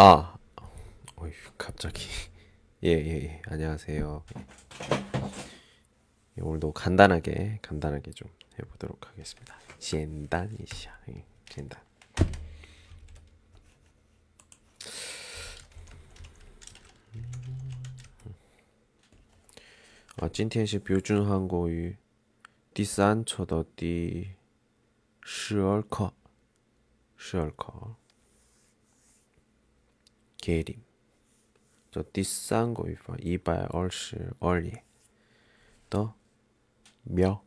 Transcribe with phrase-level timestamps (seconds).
[0.00, 0.36] 아,
[1.16, 2.06] 어휴, 갑자기.
[2.84, 3.42] 예, 예, 예.
[3.46, 4.24] 안녕하세요.
[6.38, 9.56] 예, 오늘도 간단하게, 간단하게 좀 해보도록 하겠습니다.
[9.78, 11.80] 简单一下, 예, 简单.
[20.18, 21.96] 아, 今天是标准韩国语
[22.72, 24.30] 第三册的第
[25.22, 26.14] 十二课，
[27.16, 27.96] 十二课。
[30.40, 30.76] 계림.
[31.90, 34.84] 저第三个语法 一百二十二页
[35.88, 36.12] 的
[37.08, 37.40] 며,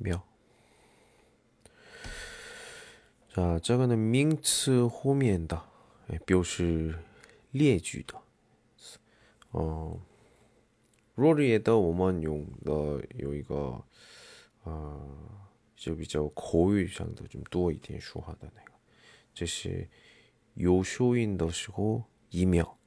[0.00, 0.22] 며.
[3.34, 5.62] 자, 这个呢名词后面的
[6.24, 6.98] 表示
[7.52, 8.14] 列举的
[9.52, 9.98] 어,
[11.14, 13.84] 若里的我们用的有一个
[14.64, 14.98] 啊
[15.76, 18.72] 就比较口语上的就多一点说话的那个
[19.34, 19.88] 这是
[20.54, 22.78] 有收音的时候一秒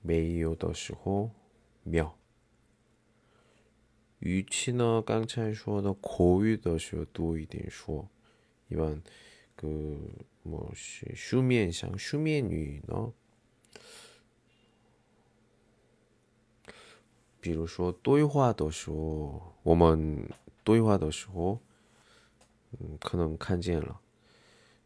[0.00, 1.30] 没有的时候
[1.82, 2.16] 秒
[4.18, 8.08] 语气呢刚才说的口语的时候多一点说
[8.68, 9.02] 一般
[9.56, 9.98] 그
[10.44, 13.12] 뭐시书面上 书面语 呢
[17.40, 20.26] 比如说对话的时候，我们
[20.64, 21.60] 对话的时候，
[22.70, 24.00] 嗯，可能看见了。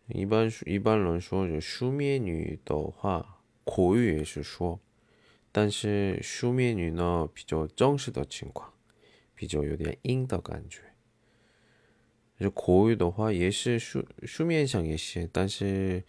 [0.08, 4.80] 一般一般人说就书面语的话，口语也是说，
[5.52, 8.72] 但是书面语呢比较正式的情况，
[9.34, 10.82] 比较有点硬的感觉。
[12.38, 16.04] 就口语的话也是书面上也写，但是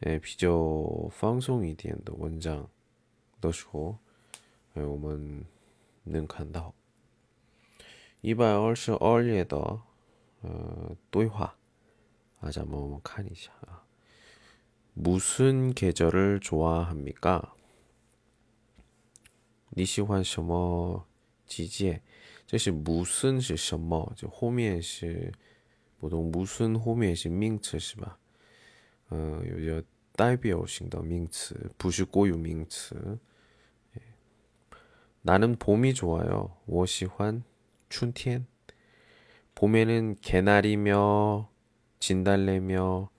[0.00, 2.68] 呃比较放松一点的文章
[3.40, 3.98] 的时候，
[4.74, 5.44] 呃我们
[6.04, 6.74] 能看到。
[8.22, 9.58] 一百二十二页的
[10.40, 11.54] 呃对话，
[12.40, 13.84] 啊，咱们我们看一下啊。
[14.94, 17.52] 무슨 계절을 좋아합니까?
[19.70, 21.06] 你喜欢什么
[21.46, 22.02] 季节？
[22.46, 24.12] 这是무슨是什么？
[24.16, 25.32] 就后面是
[25.98, 28.18] 不同무슨后面是名词是吧？
[29.08, 33.18] 呃，有点代表性的名词，不是固有名词。
[35.22, 36.52] 나는 봄이 좋아요.
[36.66, 37.42] 我喜欢
[37.90, 38.46] 춘天.
[39.56, 41.48] 봄에는 개나리며
[42.00, 43.10] 진달래며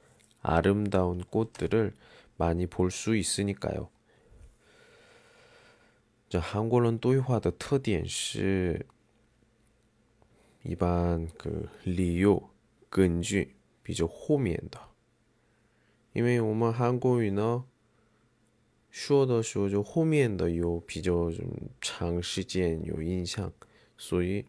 [0.42, 1.94] 아름다운 꽃들을
[2.38, 3.90] 많이 볼 수 있으니까요.
[6.30, 8.86] 자, 한국어는 또이화의 特点是
[10.64, 12.50] 一般그理由
[12.90, 14.80] 根据比较后面的
[16.14, 17.66] 因为我们韩国语呢
[18.90, 21.32] 说的时候就后面的有比较
[21.80, 23.54] 长时间有印象，
[23.98, 24.46] 所以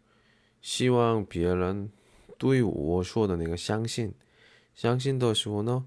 [0.61, 1.89] 希望别人
[2.37, 4.12] 对我说的那个相信，
[4.75, 5.87] 相信的时候呢，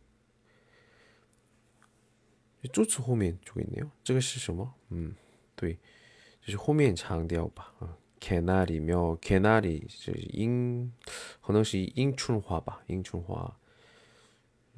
[2.69, 4.73] 助词后面就给你了，这个是什么？
[4.89, 5.15] 嗯，
[5.55, 5.73] 对，
[6.41, 7.73] 就是后面强调吧。
[7.79, 10.93] 啊，can 那里没有，can 那里是英，
[11.41, 13.57] 可能是英春话吧，英春话。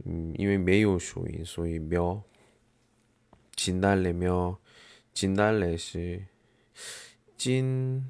[0.06, 2.22] 嗯，因为没有属音，所以没有。
[3.56, 4.58] 金达来没有，
[5.14, 6.26] 金达里是
[7.38, 8.10] 金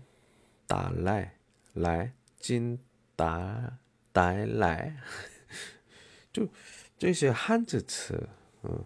[0.66, 1.38] 达来
[1.74, 2.80] 来金
[3.16, 3.80] 达
[4.12, 4.96] 达来，
[6.31, 6.48] 就
[6.98, 8.30] 这些汉字词，
[8.62, 8.86] 嗯。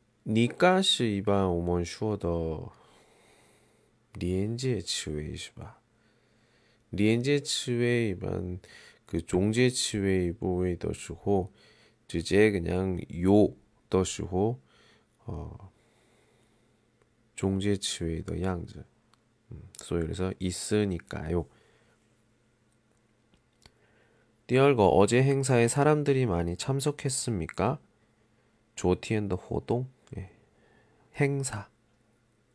[0.26, 2.72] 니가시 이반 오먼 슈어더
[4.18, 5.78] 리엔제 츠웨이 시바.
[6.92, 8.60] 리엔제 츠웨이 이반
[9.06, 11.52] 그 종제 치웨이 부위 的时候
[12.08, 13.54] 直接 그냥 요
[13.88, 14.60] 的时候
[15.24, 15.70] 어,
[17.34, 18.84] 종제 치웨이 的样子
[19.52, 21.46] 음, 소위 그래서 있으니까요.
[24.46, 27.78] 第二个 어제 행사에 사람들이 많이 참석했습니까?
[28.76, 29.99] 조티엔더 호동 예.
[31.19, 31.69] 행사,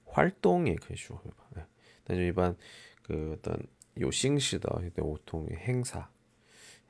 [0.07, 1.21] 활동의 그쇼.
[1.55, 1.65] 네.
[2.11, 2.57] 일반
[3.03, 3.67] 그 어떤
[4.01, 6.09] 요싱시다 그때 보통 행사,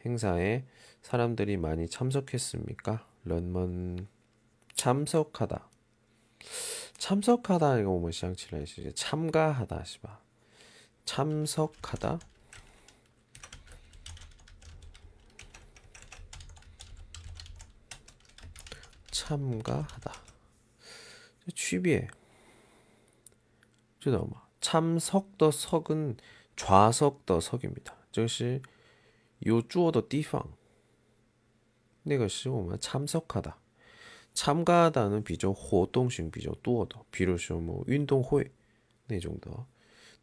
[0.05, 0.65] 행사에
[1.03, 3.07] 사람들이 많이 참석했습니까?
[3.25, 4.07] 런먼
[4.75, 5.69] 참석하다.
[6.99, 10.21] 참석하다 이거 뭐 시장치라 이제 참가하다 시바.
[11.05, 12.19] 참석하다.
[19.11, 20.26] 참가하다.
[21.56, 22.08] 취비에
[24.00, 24.44] 知道吗?
[24.62, 26.18] 참석的 석은
[26.56, 27.94] 좌석的 석입니다.
[28.12, 28.62] 这是
[29.40, 30.50] 有住的地方.
[32.04, 33.58] 那个是我们 참석하다.
[34.34, 38.50] 참가하다는 비교 活动性 비교 多的,比如说뭐 운동회
[39.08, 39.66] 那种的.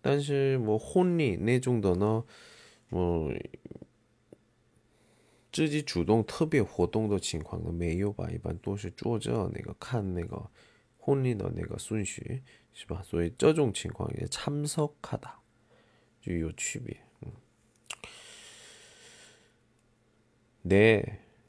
[0.01, 2.25] 但是뭐 혼리 那种的呢,
[2.91, 3.37] 뭐
[5.53, 10.51] 自己主动特别活动的情况呢没有吧，一般都是坐着那个看那个
[11.03, 12.43] 婚礼的那个顺序，
[12.73, 13.03] 是吧？
[13.03, 15.41] 所以这种情况也참석하다
[16.21, 16.97] 就有区别。
[17.23, 17.33] 嗯，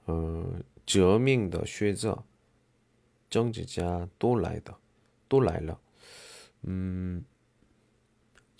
[0.06, 2.24] 呃著名的学者。
[3.28, 4.72] 政治家都来的，
[5.28, 5.80] 都来了。
[6.62, 7.24] 嗯，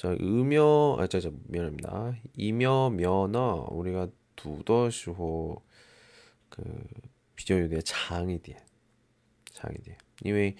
[0.00, 2.16] 자 음여 아, 자, 자, 미안합니다.
[2.34, 5.62] 이며 면어 우리가 두더시호
[6.50, 6.86] 그
[7.36, 8.56] 비교유대 장이 뒤에
[9.52, 9.96] 장이 뒤에.
[10.24, 10.56] 因为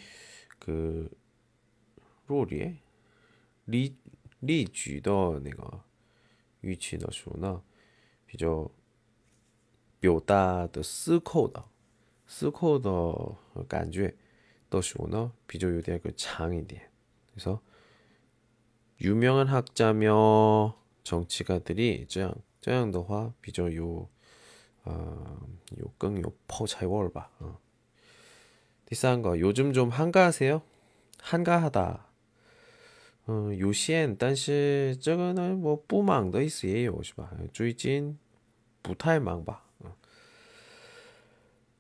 [0.59, 1.11] 그
[2.27, 2.79] 로리에
[3.67, 3.97] 리
[4.41, 5.83] 리举的那个
[6.61, 7.63] 语气的时候呢，
[8.27, 8.71] 比较
[9.99, 11.65] 表达的思考的
[12.27, 14.15] 思考的感觉
[14.69, 16.83] 的时候呢，比较有点그长一点.
[17.33, 17.61] 그래서
[19.01, 20.75] 유명한 학자며
[21.05, 24.09] 정치가들이 这样这样的话比较有
[24.85, 25.39] 어,
[25.77, 27.31] 有更有泡菜味儿吧.
[27.41, 27.57] 어.
[28.87, 30.63] 第三个 요즘 좀 한가하세요?
[31.21, 32.07] 한가하다.
[33.27, 38.19] 어, 有限但是这个呢我不忙的意思也有是吧最近
[38.83, 39.67] 不太忙吧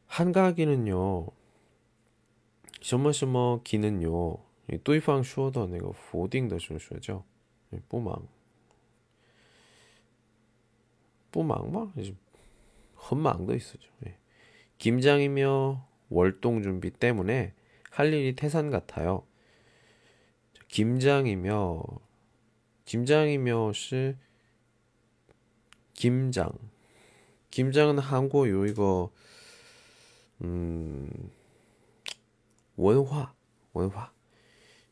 [0.08, 1.32] 한가기는요.
[2.80, 4.38] 什么什么기는요.
[4.82, 7.24] 对方说的那个否定的时候说叫
[7.88, 8.22] 不忙.
[11.30, 11.92] 不忙吗
[12.94, 13.90] 很忙的意思죠.
[14.78, 17.52] 김장이며 월동 준비 때문에
[17.90, 19.26] 할 일이 태산 같아요.
[20.68, 21.82] 김장이며
[22.86, 24.16] 김장이며시
[25.94, 26.52] 김장.
[27.50, 29.10] 김장은 한국 요 이거
[30.38, 31.30] 嗯，
[32.76, 33.34] 文化
[33.72, 34.12] 文化，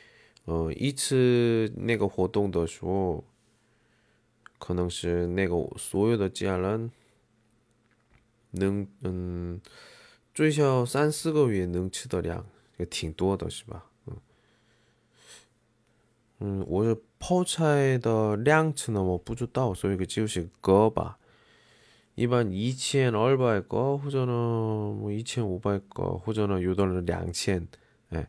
[0.44, 3.24] 呃，一次那个活动的时候，
[4.58, 6.90] 可能是那个所有的家人
[8.50, 9.60] 能，嗯，
[10.34, 13.86] 最少三四个月能吃的量也挺多的，是吧？
[14.06, 14.16] 嗯，
[16.40, 16.96] 嗯，我是。
[17.18, 21.18] 泡菜的量次呢我不知道，所以个就是个吧。
[22.14, 27.66] 一般一千二百个或者呢，我一千五百个或者呢，有的人两千。
[28.10, 28.28] 哎，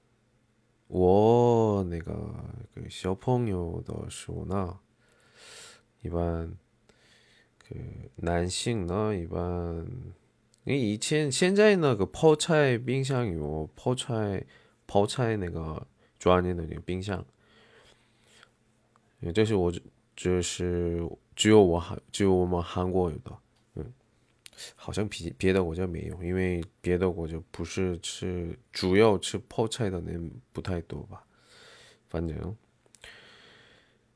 [0.93, 2.13] 我那个
[2.75, 4.77] 给小朋友的时候呢，
[6.01, 6.51] 一般
[7.59, 7.75] 个
[8.17, 9.87] 男性呢，一般
[10.65, 14.43] 因为以前现在那个泡菜冰箱有泡菜
[14.85, 15.87] 泡菜那个
[16.19, 17.25] 专业的那个冰箱，
[19.33, 19.71] 这是我
[20.13, 23.31] 这是只有我韩只有我们韩国有的。
[24.75, 31.23] 好像别别的国家没有，因为别的国家不是吃主要吃泡菜的人不太多吧，
[32.09, 32.55] 反正，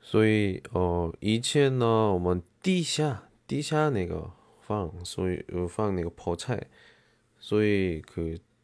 [0.01, 6.67] 所以呃以前呢我们地下地下那个放，所以放那个泡菜，
[7.39, 8.21] 所以可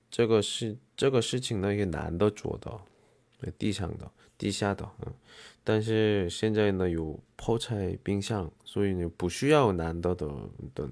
[0.09, 2.85] 这个是这个事情呢也难得做到，
[3.57, 5.13] 地上的地下的，嗯，
[5.63, 10.27] 但是现在呢有泡菜冰箱，所以呢不需要难得的
[10.73, 10.91] 等。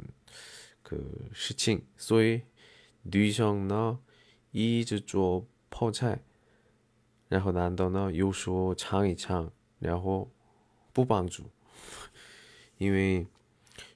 [0.90, 2.42] 그事情，所以
[3.04, 4.00] 女生呢
[4.50, 6.24] 一直做泡菜，
[7.28, 10.32] 然后男的呢有时候尝一尝，然后
[10.92, 11.44] 不帮助，
[12.80, 13.28] 因为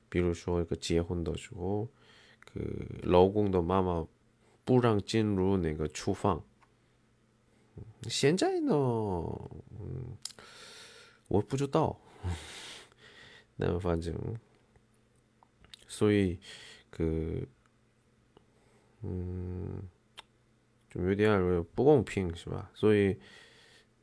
[0.08, 1.88] 比如说一个结婚的时候，
[2.54, 2.62] 个
[3.02, 4.08] 老公的妈妈
[4.64, 6.46] 不让进入那个厨房。
[8.04, 10.16] 现在呢，嗯，
[11.28, 12.00] 我不知道，
[13.58, 14.16] 那反正，
[15.88, 16.40] 所以。
[16.93, 17.47] 그,
[19.05, 19.89] 음,
[20.91, 22.71] 좀 요디알 뽀공핑, 是吧?
[22.75, 23.17] 所以,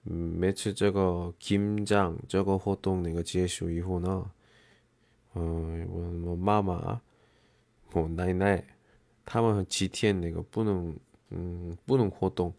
[0.04, 4.32] 每次这个 김장 这个活动那个结束以后呢,
[5.34, 7.02] 어, 뭐, 뭐, 마마,
[7.92, 8.64] 뭐, 나이나이,
[9.26, 10.96] 他们几天那个不能,
[11.32, 12.54] 음, 不能活动,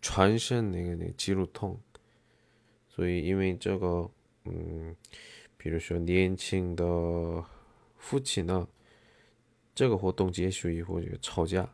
[0.00, 1.78] 全身那个肌肉痛.
[2.88, 4.10] 所以因为这个,
[4.46, 4.96] 음,
[5.56, 7.44] 比如说年轻的
[7.98, 8.66] 父亲呢，
[9.75, 11.69] 这个活动结束以后就吵架，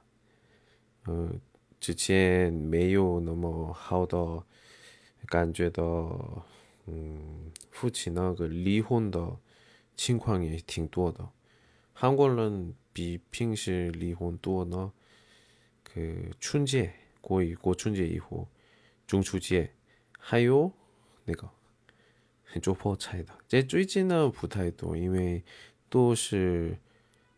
[1.06, 1.40] 嗯，
[1.80, 4.44] 之前没有那么好的
[5.28, 6.44] 感觉到，
[6.88, 9.38] 嗯，夫妻那个离婚的
[9.96, 11.30] 情况也挺多的。
[11.94, 14.92] 韩国人比平时离婚多呢。
[15.86, 18.48] 그春节过一过春节以后，
[19.06, 19.72] 中秋节
[20.18, 20.72] 还有
[21.26, 21.48] 那个
[22.64, 25.44] 做泡菜的，这最近呢不太多，因为
[25.88, 26.76] 都是。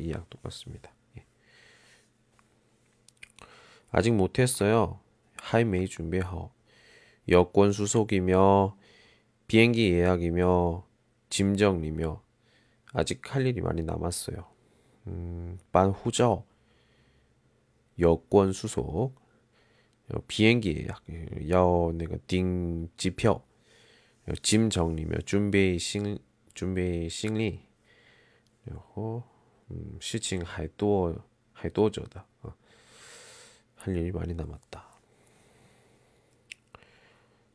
[0.00, 0.92] 이양 똑같습니다.
[1.18, 1.24] 예.
[3.90, 5.00] 아직 못했어요.
[5.36, 6.50] 하이메이 준비하오.
[7.28, 8.76] 여권 수속이며
[9.46, 10.86] 비행기 예약이며
[11.30, 12.22] 짐 정리며
[12.92, 14.46] 아직 할 일이 많이 남았어요.
[15.08, 16.44] 음, 반후저
[17.98, 19.14] 여권 수속
[20.28, 21.02] 비행기 예약
[21.50, 23.42] 여 내가 띵 지표
[24.42, 26.18] 짐 정리며 준비 신
[26.54, 27.66] 준비 심리
[28.64, 29.24] 그리고
[29.69, 31.15] 嗯，事情还多
[31.53, 32.55] 还多着的啊，
[33.77, 34.85] 할 일이 많이 남았다.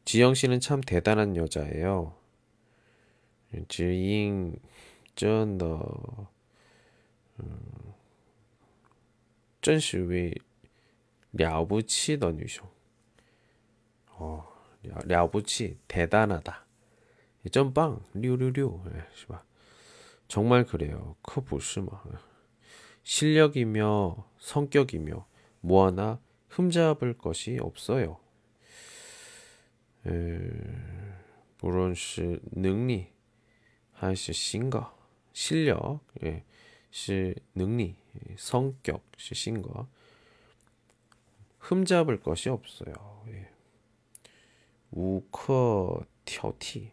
[0.04, 2.14] 지영 씨는 참 대단한 여자예요.
[3.68, 4.58] 지인
[5.14, 6.28] 真的，
[9.60, 10.40] 真是位
[11.30, 12.66] 了不起的女生。
[14.16, 14.44] 哦，
[14.82, 16.66] 了了不起，대단하다，
[17.50, 18.80] 真棒，六六六，
[19.14, 19.44] 是吧？
[20.27, 21.15] 정말 그래요.
[21.21, 22.19] 그不是마 뭐.
[23.03, 25.25] 실력이며 성격이며
[25.61, 26.19] 뭐 하나
[26.49, 28.19] 흠잡을 것이 없어요.
[31.61, 33.11] 물론 시 능리
[33.93, 34.95] 하시 신가
[35.33, 36.43] 실력 예,
[36.91, 37.95] 시 능리
[38.37, 39.87] 성격 시 신가
[41.59, 42.93] 흠잡을 것이 없어요.
[43.29, 43.49] 예.
[44.91, 46.91] 우커 튀어티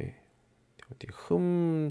[0.00, 0.16] 예.
[1.12, 1.90] 흠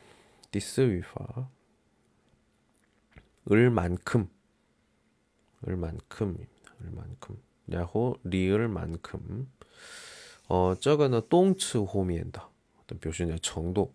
[0.51, 1.49] 第四 语法.
[3.49, 4.29] 을만큼.
[5.65, 6.75] 을만큼입니다.
[6.81, 7.41] 을만큼.
[7.71, 9.49] 야호 리을만큼.
[10.49, 12.49] 어 저거는 动词 后面的.
[12.81, 13.93] 어떤 표시냐 정도.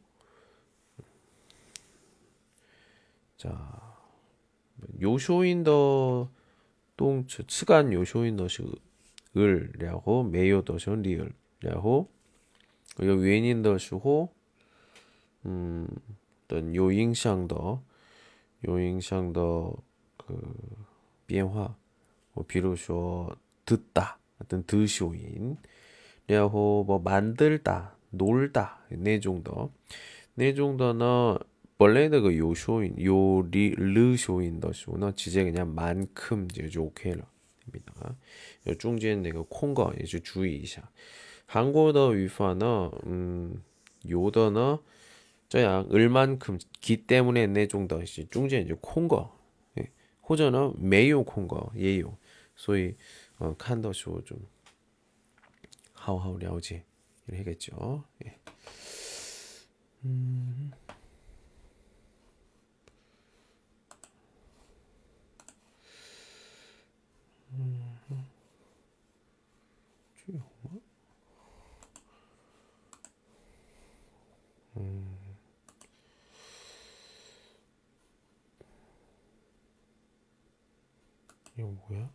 [3.37, 3.95] 자
[5.01, 6.31] 有收音的
[6.97, 8.63] 动词 词干 有收音的是
[9.37, 11.35] 을 然后 没有的是 리을.
[11.67, 12.09] 야호
[13.03, 14.33] 요 위엔인더시호
[15.45, 15.89] 음
[16.48, 17.80] 等有影响的
[18.62, 19.42] 有影响的
[20.18, 20.34] 그
[21.26, 21.76] 变化
[22.34, 23.30] 뭐 비로소
[23.66, 25.58] 듣다 어떤 드쇼인
[26.28, 29.72] 然后뭐 만들다 놀다 네 정도
[30.36, 31.38] 네 정도는
[31.82, 37.26] 원래는 그 요쇼인 요리 르쇼인 더쇼는 지제 그냥 만큼 이제 오케이입니다.
[38.78, 40.84] 중间 那个 콩거 也是 주의一下.
[41.48, 43.64] 한국어语法呢, 음,
[44.08, 44.78] 요더는
[45.49, 49.37] 저양 을만큼 기 때문에 내종더 시 중재 이제 콩거
[50.29, 52.19] 호전은 매요 콩거 예요.
[52.57, 52.97] 소위
[53.39, 54.47] 어, 칸더쇼 좀
[55.93, 56.83] 하오하오 려지
[57.29, 58.39] 이렇게 겠죠 예.
[81.58, 82.10] 이거 뭐야?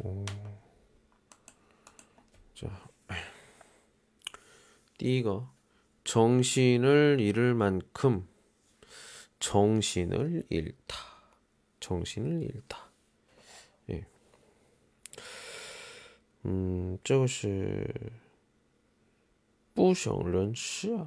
[0.00, 0.24] 오,
[2.54, 2.88] 자,
[4.98, 5.48] 第一个
[6.04, 8.28] 정신을 잃을 만큼
[9.40, 10.96] 정신을 잃다.
[11.80, 12.90] 정신을 잃다.
[13.90, 14.06] 예.
[16.44, 17.92] 음, 这个是
[19.74, 21.06] 不省人事，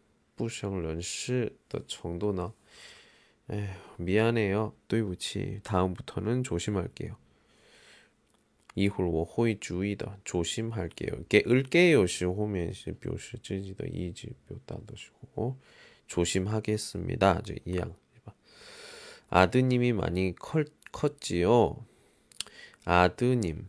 [0.40, 2.52] 不省人事的程度呢?
[3.48, 4.72] 에휴, 미안해요.
[4.88, 5.60] 对不起.
[5.62, 7.16] 다음부터는 조심할게요.
[8.74, 11.24] 이후 我会注意的 조심할게요.
[11.28, 15.56] 깨을게요 时后面是表示自己的意志表达的时候
[16.06, 17.40] 조심하겠습니다.
[17.42, 17.94] 이제 이양
[19.28, 21.84] 아드님이 많이 컸, 컸지요.
[22.84, 23.68] 아드님.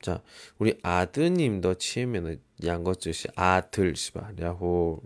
[0.00, 0.22] 자,
[0.58, 5.02] 우리 아드님도 치면은 양거 뜻이 아들 是吧然后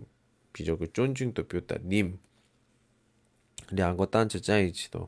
[0.55, 2.13] 比较个尊敬的表达님
[3.69, 5.07] 两个单词在一起的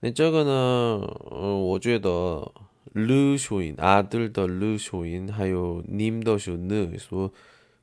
[0.00, 0.50] 那这个呢
[1.30, 2.52] 呃我觉得
[2.94, 7.32] 르쇼인 아들 더 르쇼인 하요 님的是느 소,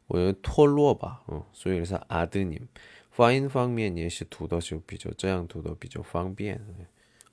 [0.07, 2.67] 我脱落吧 어, 所以 그래서 아드님
[3.11, 6.59] 发音方面也是读的就比较这样读的比较方便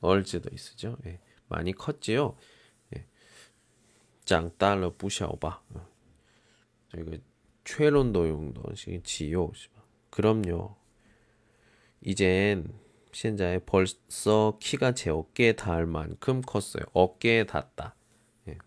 [0.00, 1.18] 얼지도 있으죠 예.
[1.48, 2.36] 많이 컸지요
[2.96, 3.04] 예.
[4.24, 5.62] 长大了不小吧
[6.90, 7.16] 저희가
[7.69, 8.63] 최론도 용도
[9.03, 9.51] 지요.
[10.09, 10.75] 그럼요.
[12.01, 12.67] 이젠
[13.13, 16.83] 현재 벌써 키가 제 어깨에 닿을 만큼 컸어요.
[16.93, 17.95] 어깨에 닿다.
[18.47, 18.57] 예.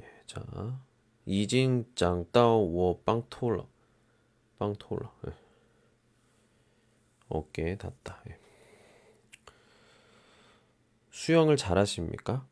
[0.00, 0.42] 예, 자,
[1.26, 3.68] 이징 장다워 빵토러.
[4.58, 5.14] 빵토러.
[5.28, 5.32] 예.
[7.28, 8.20] 어깨에 닿다.
[8.30, 8.38] 예.
[11.10, 12.44] 수영을 잘하십니까?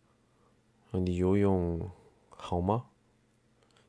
[0.92, 1.90] 아니 요용
[2.31, 2.95] 하오마?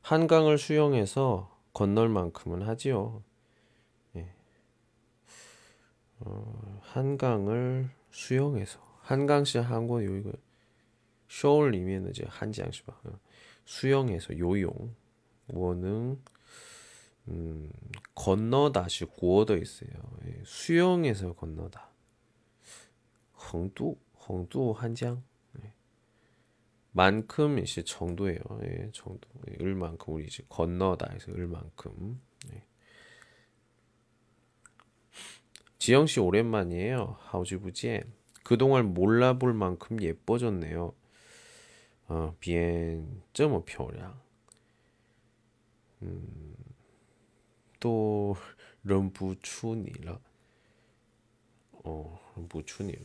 [0.01, 3.23] 한강을 수영해서 건널 만큼은 하지요.
[4.15, 4.33] 예.
[6.19, 10.31] 어, 한강을 수영해서 한강시 한국 요이거
[11.27, 12.99] 쇼울里面的 이제 한지양시吧
[13.65, 14.93] 수영해서 요용
[15.47, 16.21] 원은
[17.29, 17.71] 음,
[18.13, 19.89] 건너다시 구어도 있어요.
[20.25, 21.89] 예, 수영해서 건너다.
[23.51, 23.95] 홍두
[24.27, 25.36] 홍두 한장 예.
[26.98, 28.40] 만큼 이제 정도예요.
[28.64, 29.28] 예, 정도.
[29.48, 32.20] 예, 을만큼 우리 이제 건너다 해서 을만큼.
[32.52, 32.64] 예.
[35.78, 37.16] 지영 씨 오랜만이에요.
[37.20, 38.00] 하우지부지.
[38.42, 40.92] 그동안 몰라볼 만큼 예뻐졌네요.
[42.08, 44.20] 어, 비엔 쩌뭐 표량.
[46.02, 46.56] 음.
[47.78, 48.34] 또
[48.82, 50.18] 런부 추니라.
[51.84, 53.04] 어, 런부 추니라.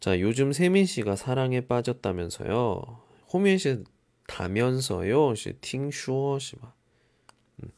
[0.00, 3.02] 자, 요즘 세민 씨가 사랑에 빠졌다면서요.
[3.32, 3.84] 호민 씨
[4.26, 5.34] 다면서요.
[5.34, 6.74] 씨 팅슈어 씨바.
[7.62, 7.70] 음,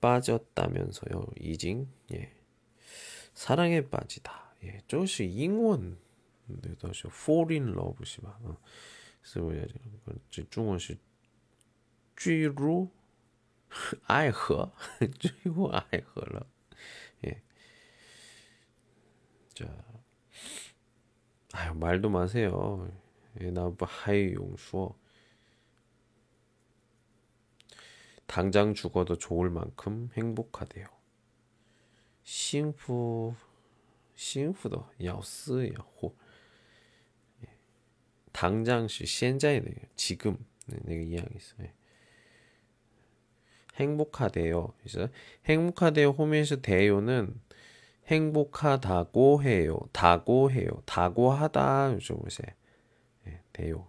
[0.00, 1.26] 빠졌다면서요.
[1.40, 1.88] 이징.
[2.12, 2.32] 예.
[3.34, 4.54] 사랑에 빠지다.
[4.64, 4.80] 예.
[4.88, 5.98] 저시 잉원.
[6.46, 8.38] 네, 다시 fall in love 씨바.
[8.42, 8.56] 어.
[9.22, 9.70] 그래서
[10.50, 11.00] 중국식
[12.18, 12.90] 쥐루
[14.06, 14.72] 아이허
[15.18, 16.40] 쥐루 아이허
[17.26, 17.42] 예.
[19.54, 19.91] 자
[21.52, 22.90] 아유 말도 마세요.
[23.40, 25.02] 예, 나하이 용수어 뭐
[28.26, 30.86] 당장 죽어도 좋을 만큼 행복하대요.
[32.22, 33.34] 싱푸
[34.14, 36.16] 싱푸도 야스야호
[37.44, 37.58] 예.
[38.32, 41.66] 당장시 현재는 네, 지금 네, 내가 이야기했어요.
[41.66, 41.74] 예.
[43.76, 44.72] 행복하대요.
[44.78, 45.08] 그래서
[45.46, 47.38] 행복하대요 호면에서 대요는
[48.06, 49.78] 행복하다고 해요.
[49.92, 50.68] 다고 해요.
[50.84, 52.48] 다고 하다 좀 보세요.
[53.26, 53.86] 예, 돼요.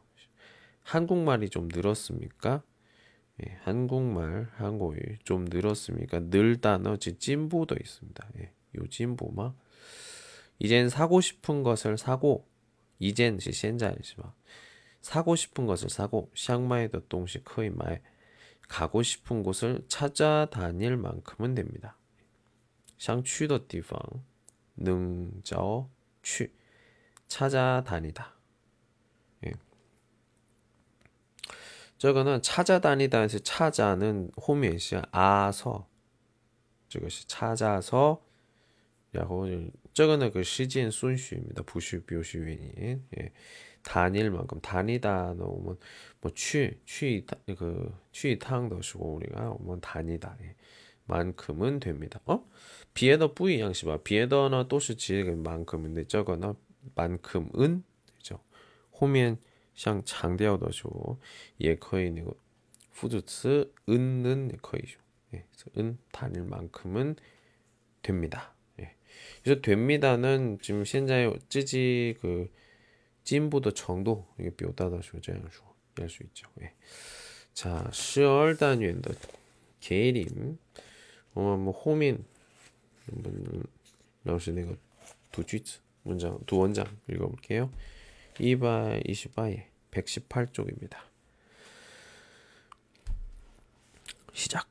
[0.84, 2.62] 한국말이 좀 늘었습니까?
[3.42, 6.30] 예, 한국말 한국어 좀 늘었습니까?
[6.30, 8.28] 늘 단어 찐보도 있습니다.
[8.40, 9.54] 예, 요 찐보마
[10.60, 12.48] 이젠 사고 싶은 것을 사고
[13.00, 14.32] 이젠 시 현자이지만
[15.02, 18.02] 사고 싶은 것을 사고 샹마에더 동시 커이마에
[18.70, 21.98] 가고 싶은 곳을 찾아다닐 만큼은 됩니다.
[23.03, 24.25] 想去的地方
[24.75, 25.89] 能找
[26.23, 26.53] 去
[27.29, 28.35] 찾아다니다.
[29.47, 29.53] 예.
[31.99, 35.87] 저거는 찾아다니다에서 찾아는 호면시 아서
[36.89, 38.23] 这个是 찾아서
[39.11, 39.47] 然后
[39.93, 43.33] 这个呢个时间顺序입니다不是表示原因 예.
[43.83, 45.79] 다닐 만큼 다니다 넣으면
[46.21, 47.25] 뭐去去
[47.57, 50.55] 그去一趟的时候 우리가 뭐 다니다 예.
[51.06, 52.20] 만큼은 됩니다.
[52.26, 52.48] 어?
[52.94, 56.56] 비에더 뿌이 양시바 비에더나 또시 지금 만큼인데 저거나
[56.96, 57.84] 만큼은
[58.18, 58.40] 되죠.
[59.00, 59.38] 호면
[59.76, 61.20] 상 장대어더죠.
[61.60, 62.38] 예커이니고
[62.92, 65.00] 후주츠 은은 예커이죠.
[65.34, 65.44] 예, 예
[65.78, 67.16] 은 단일 만큼은
[68.02, 68.54] 됩니다.
[68.80, 68.96] 예.
[69.44, 72.52] 그래서 됩니다는 지금 현재 찌지 그
[73.24, 75.22] 진보도 정도 이게 묘다더죠.
[75.22, 75.62] 저양수
[75.98, 76.48] 할수 있죠.
[76.62, 76.74] 예.
[77.54, 79.02] 자, 10월 단위의
[79.80, 80.58] 계림
[81.35, 82.19] 我们后面
[84.25, 84.75] 老师 내가
[85.31, 87.71] 두句子 문장 두 원장 읽어볼게요.
[88.35, 90.99] 228에 118쪽입니다.
[94.33, 94.69] 시작.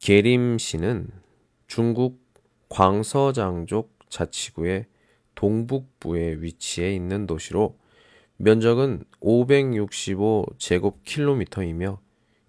[0.00, 1.10] 계림시는
[1.66, 2.20] 중국
[2.68, 4.86] 광서장족 자치구의
[5.34, 7.76] 동북부에 위치해 있는 도시로
[8.38, 11.98] 면적은 565제곱킬로미터이며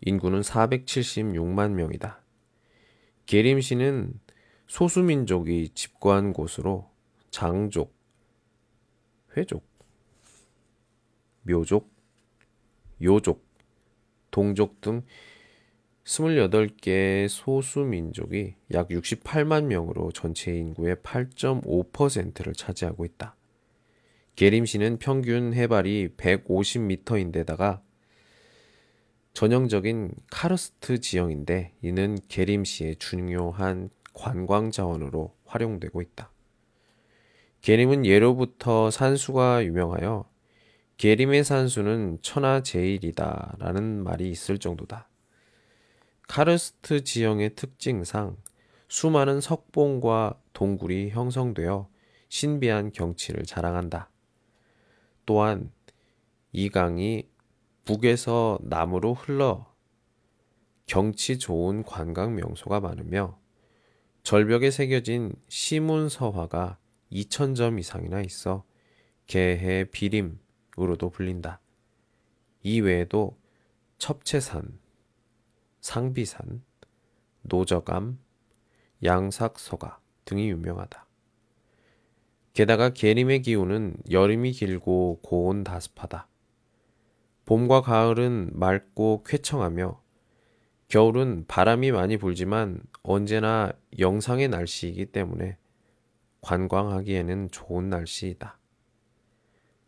[0.01, 2.20] 인구는 476만 명이다.
[3.26, 4.20] 계림시는
[4.66, 6.90] 소수민족이 집거한 곳으로
[7.30, 7.94] 장족,
[9.36, 9.66] 회족,
[11.42, 11.90] 묘족,
[13.02, 13.44] 요족,
[14.30, 15.02] 동족 등
[16.04, 23.36] 28개 소수 민족이 약 68만 명으로 전체 인구의 8.5%를 차지하고 있다.
[24.34, 27.82] 게림시는 평균 해발이 150m인데다가
[29.32, 36.30] 전형적인 카르스트 지형인데 이는 게림시의 중요한 관광 자원으로 활용되고 있다.
[37.62, 40.28] 게림은 예로부터 산수가 유명하여
[40.98, 45.08] 게림의 산수는 천하제일이다 라는 말이 있을 정도다.
[46.28, 48.36] 카르스트 지형의 특징상
[48.88, 51.88] 수많은 석봉과 동굴이 형성되어
[52.28, 54.10] 신비한 경치를 자랑한다.
[55.24, 55.70] 또한
[56.52, 57.26] 이 강이
[57.84, 59.72] 북에서 남으로 흘러
[60.86, 63.38] 경치 좋은 관광 명소가 많으며
[64.22, 66.78] 절벽에 새겨진 시문서화가
[67.10, 68.64] 2,000점 이상이나 있어
[69.26, 71.60] 개해 비림으로도 불린다.
[72.62, 73.36] 이 외에도
[73.98, 74.78] 첩채산,
[75.80, 76.62] 상비산,
[77.42, 78.18] 노저감,
[79.02, 81.06] 양삭서가 등이 유명하다.
[82.52, 86.28] 게다가 게림의 기후는 여름이 길고 고온 다습하다.
[87.44, 90.00] 봄과 가을은 맑고 쾌청하며
[90.88, 95.56] 겨울은 바람이 많이 불지만 언제나 영상의 날씨이기 때문에
[96.42, 98.58] 관광하기에는 좋은 날씨이다.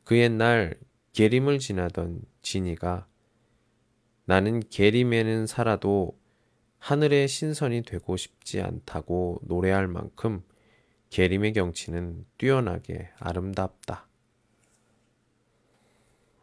[0.04, 0.74] 그 옛날
[1.12, 3.06] 게림을 지나던 진이가
[4.24, 6.18] 나는 게림에는 살아도
[6.78, 10.42] 하늘의 신선이 되고 싶지 않다고 노래할 만큼
[11.10, 14.06] 게림의 경치는 뛰어나게 아름답다.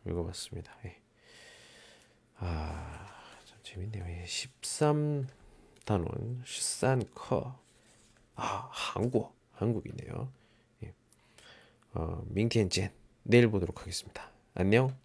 [0.08, 0.74] 읽어봤습니다.
[0.86, 1.01] 예.
[2.43, 3.08] 아,
[3.45, 4.04] 참 재밌네요.
[4.25, 5.27] 13단원,
[6.43, 7.56] 13커.
[8.36, 10.32] 아, 한국, 한국이네요.
[10.84, 10.93] 예.
[11.93, 12.91] 어, 민티엔 젠.
[13.21, 14.32] 내일 보도록 하겠습니다.
[14.56, 14.97] 안녕.